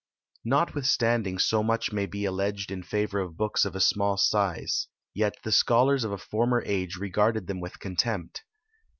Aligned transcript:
Notwithstanding 0.45 1.37
so 1.37 1.61
much 1.61 1.91
may 1.93 2.07
be 2.07 2.25
alleged 2.25 2.71
in 2.71 2.81
favour 2.81 3.19
of 3.19 3.37
books 3.37 3.65
of 3.65 3.75
a 3.75 3.79
small 3.79 4.17
size, 4.17 4.87
yet 5.13 5.35
the 5.43 5.51
scholars 5.51 6.03
of 6.03 6.11
a 6.11 6.17
former 6.17 6.63
age 6.65 6.95
regarded 6.95 7.45
them 7.45 7.59
with 7.59 7.77
contempt. 7.79 8.41